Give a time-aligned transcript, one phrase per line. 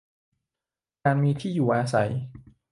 [1.03, 2.11] การมีที่อยู่อาศัย